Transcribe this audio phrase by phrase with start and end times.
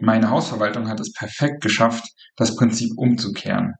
[0.00, 3.74] Meine Hausverwaltung hat es perfekt geschafft, das Prinzip umzukehren.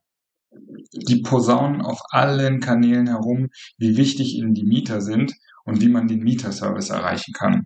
[0.93, 3.49] Die posaunen auf allen Kanälen herum,
[3.79, 5.33] wie wichtig ihnen die Mieter sind
[5.65, 7.65] und wie man den Mieterservice erreichen kann.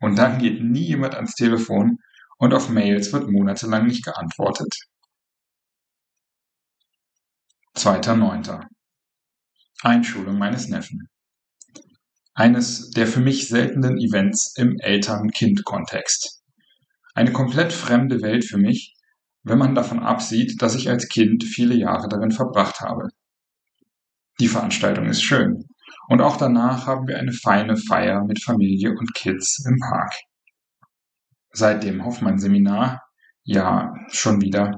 [0.00, 1.98] Und dann geht nie jemand ans Telefon
[2.38, 4.72] und auf Mails wird monatelang nicht geantwortet.
[7.76, 8.60] 2.9.
[9.82, 11.08] Einschulung meines Neffen.
[12.34, 16.42] Eines der für mich seltenen Events im Eltern-Kind-Kontext.
[17.14, 18.94] Eine komplett fremde Welt für mich,
[19.42, 23.08] wenn man davon absieht, dass ich als Kind viele Jahre darin verbracht habe.
[24.38, 25.64] Die Veranstaltung ist schön.
[26.08, 30.12] Und auch danach haben wir eine feine Feier mit Familie und Kids im Park.
[31.52, 33.02] Seit dem Hoffmann-Seminar,
[33.44, 34.76] ja, schon wieder,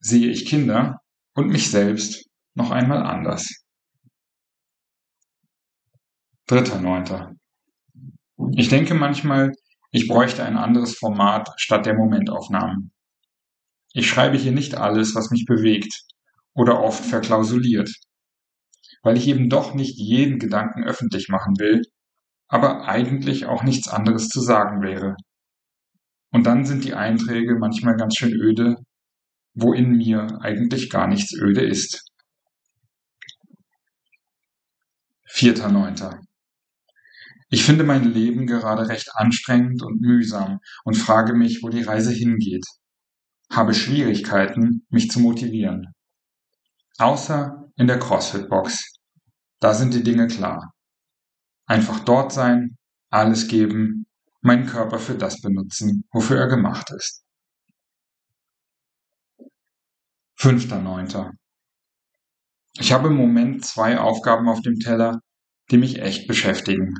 [0.00, 1.00] sehe ich Kinder,
[1.34, 3.64] und mich selbst noch einmal anders.
[6.46, 7.32] Dritter Neunter.
[8.52, 9.52] Ich denke manchmal,
[9.90, 12.92] ich bräuchte ein anderes Format statt der Momentaufnahmen.
[13.92, 16.02] Ich schreibe hier nicht alles, was mich bewegt
[16.52, 17.90] oder oft verklausuliert,
[19.02, 21.82] weil ich eben doch nicht jeden Gedanken öffentlich machen will,
[22.48, 25.16] aber eigentlich auch nichts anderes zu sagen wäre.
[26.30, 28.76] Und dann sind die Einträge manchmal ganz schön öde
[29.54, 32.04] wo in mir eigentlich gar nichts öde ist.
[35.24, 36.20] Vierter Neunter.
[37.50, 42.12] Ich finde mein Leben gerade recht anstrengend und mühsam und frage mich, wo die Reise
[42.12, 42.64] hingeht.
[43.50, 45.94] Habe Schwierigkeiten, mich zu motivieren.
[46.98, 48.98] Außer in der CrossFit-Box.
[49.60, 50.72] Da sind die Dinge klar.
[51.66, 52.76] Einfach dort sein,
[53.10, 54.06] alles geben,
[54.40, 57.23] meinen Körper für das benutzen, wofür er gemacht ist.
[60.44, 61.32] Fünfter Neunter.
[62.74, 65.20] Ich habe im Moment zwei Aufgaben auf dem Teller,
[65.70, 66.92] die mich echt beschäftigen.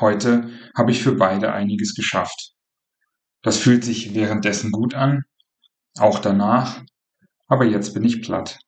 [0.00, 2.54] Heute habe ich für beide einiges geschafft.
[3.42, 5.24] Das fühlt sich währenddessen gut an,
[5.98, 6.82] auch danach,
[7.46, 8.58] aber jetzt bin ich platt.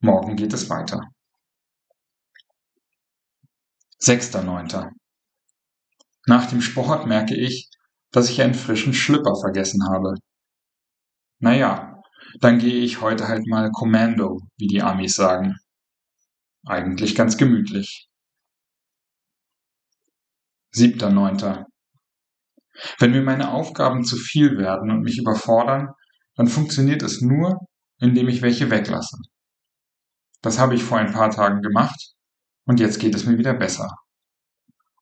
[0.00, 1.00] Morgen geht es weiter.
[3.96, 4.90] Sechster Neunter.
[6.26, 7.70] Nach dem Sport merke ich,
[8.10, 10.16] dass ich einen frischen Schlüpper vergessen habe.
[11.38, 11.87] Naja,
[12.40, 15.56] dann gehe ich heute halt mal Commando, wie die Amis sagen.
[16.66, 18.08] Eigentlich ganz gemütlich.
[20.70, 21.66] Siebter, neunter.
[22.98, 25.88] Wenn mir meine Aufgaben zu viel werden und mich überfordern,
[26.36, 27.58] dann funktioniert es nur,
[27.98, 29.18] indem ich welche weglasse.
[30.42, 32.14] Das habe ich vor ein paar Tagen gemacht
[32.64, 33.88] und jetzt geht es mir wieder besser.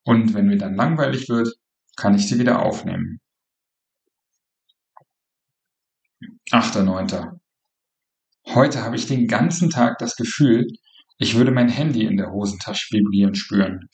[0.04, 1.48] Und wenn mir dann langweilig wird,
[1.96, 3.20] kann ich sie wieder aufnehmen.
[6.52, 7.40] 8.9.
[8.46, 10.68] Heute habe ich den ganzen Tag das Gefühl,
[11.18, 13.88] ich würde mein Handy in der Hosentasche vibrieren spüren.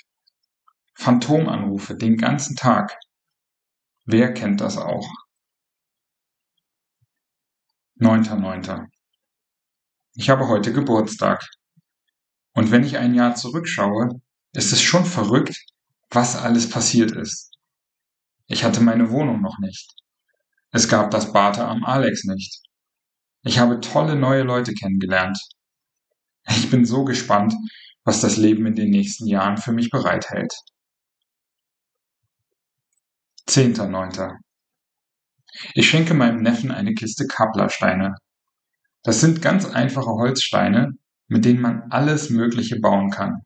[0.95, 2.99] Phantomanrufe den ganzen Tag.
[4.05, 5.09] Wer kennt das auch?
[7.99, 8.87] 9.9.
[10.15, 11.43] Ich habe heute Geburtstag.
[12.53, 14.21] Und wenn ich ein Jahr zurückschaue,
[14.53, 15.57] ist es schon verrückt,
[16.11, 17.51] was alles passiert ist.
[18.47, 20.02] Ich hatte meine Wohnung noch nicht.
[20.73, 22.63] Es gab das Barte am Alex nicht.
[23.45, 25.39] Ich habe tolle neue Leute kennengelernt.
[26.49, 27.55] Ich bin so gespannt,
[28.05, 30.53] was das Leben in den nächsten Jahren für mich bereithält.
[33.49, 34.35] 10.9.
[35.75, 38.15] Ich schenke meinem Neffen eine Kiste Kapplersteine.
[39.03, 40.93] Das sind ganz einfache Holzsteine,
[41.29, 43.43] mit denen man alles Mögliche bauen kann.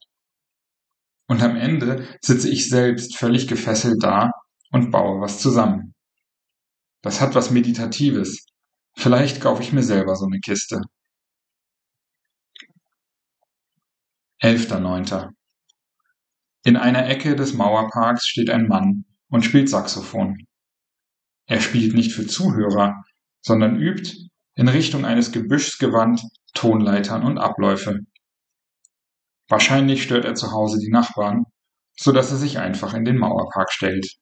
[1.27, 4.31] Und am Ende sitze ich selbst völlig gefesselt da
[4.71, 5.96] und baue was zusammen.
[7.07, 8.47] Das hat was Meditatives.
[8.97, 10.81] Vielleicht kaufe ich mir selber so eine Kiste.
[14.43, 15.29] 11.9.
[16.65, 20.49] In einer Ecke des Mauerparks steht ein Mann und spielt Saxophon.
[21.47, 23.05] Er spielt nicht für Zuhörer,
[23.41, 24.13] sondern übt,
[24.57, 26.23] in Richtung eines Gebüschs gewandt,
[26.55, 28.01] Tonleitern und Abläufe.
[29.47, 31.45] Wahrscheinlich stört er zu Hause die Nachbarn,
[31.97, 34.19] so dass er sich einfach in den Mauerpark stellt.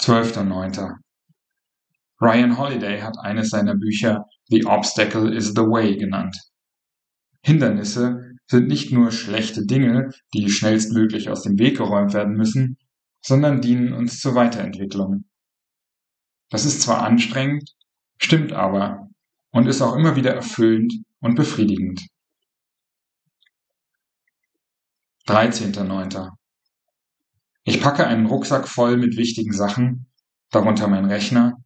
[0.00, 0.94] 12.9.
[2.22, 6.36] Ryan Holiday hat eines seiner Bücher The Obstacle is the Way genannt.
[7.42, 12.78] Hindernisse sind nicht nur schlechte Dinge, die schnellstmöglich aus dem Weg geräumt werden müssen,
[13.20, 15.24] sondern dienen uns zur Weiterentwicklung.
[16.48, 17.70] Das ist zwar anstrengend,
[18.16, 19.08] stimmt aber
[19.50, 22.06] und ist auch immer wieder erfüllend und befriedigend.
[25.26, 26.39] 13.09.
[27.64, 30.10] Ich packe einen Rucksack voll mit wichtigen Sachen,
[30.50, 31.56] darunter mein Rechner,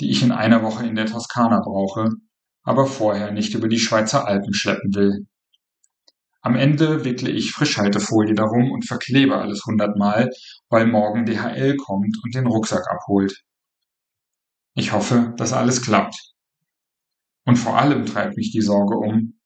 [0.00, 2.10] die ich in einer Woche in der Toskana brauche,
[2.62, 5.26] aber vorher nicht über die Schweizer Alpen schleppen will.
[6.42, 10.30] Am Ende wickle ich Frischhaltefolie darum und verklebe alles hundertmal,
[10.68, 13.42] weil morgen DHL kommt und den Rucksack abholt.
[14.74, 16.34] Ich hoffe, dass alles klappt.
[17.44, 19.40] Und vor allem treibt mich die Sorge um,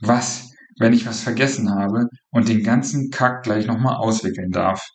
[0.00, 4.88] was, wenn ich was vergessen habe und den ganzen Kack gleich nochmal auswickeln darf.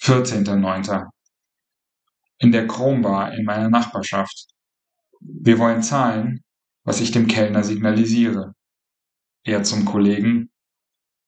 [0.00, 1.08] 14.09.
[2.38, 4.48] In der Chrome Bar in meiner Nachbarschaft.
[5.20, 6.42] Wir wollen zahlen,
[6.84, 8.54] was ich dem Kellner signalisiere.
[9.44, 10.50] Er zum Kollegen,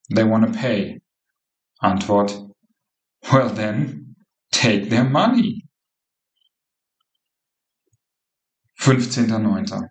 [0.09, 1.01] They wanna pay.
[1.79, 2.49] Antwort,
[3.31, 4.17] Well then,
[4.51, 5.67] take their money.
[8.79, 9.89] 15.09.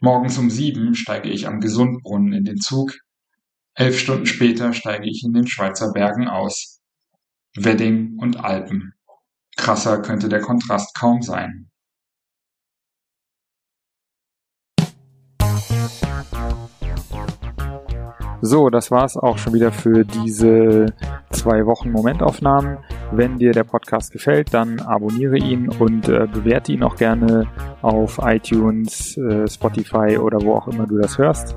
[0.00, 2.94] Morgens um sieben steige ich am Gesundbrunnen in den Zug.
[3.74, 6.79] Elf Stunden später steige ich in den Schweizer Bergen aus.
[7.56, 8.94] Wedding und Alpen.
[9.56, 11.70] Krasser könnte der Kontrast kaum sein.
[18.42, 20.86] So, das war's auch schon wieder für diese
[21.30, 22.78] zwei Wochen Momentaufnahmen.
[23.12, 27.48] Wenn dir der Podcast gefällt, dann abonniere ihn und äh, bewerte ihn auch gerne
[27.82, 31.56] auf iTunes, äh, Spotify oder wo auch immer du das hörst.